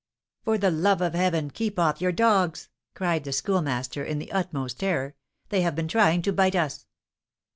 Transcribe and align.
"For 0.43 0.57
the 0.57 0.71
love 0.71 0.99
of 1.01 1.13
heaven, 1.13 1.51
keep 1.51 1.77
off 1.77 2.01
your 2.01 2.11
dogs!" 2.11 2.69
cried 2.95 3.23
the 3.23 3.31
Schoolmaster, 3.31 4.03
in 4.03 4.17
the 4.17 4.31
utmost 4.31 4.79
terror; 4.79 5.13
"they 5.49 5.61
have 5.61 5.75
been 5.75 5.87
trying 5.87 6.23
to 6.23 6.33
bite 6.33 6.55
us!" 6.55 6.87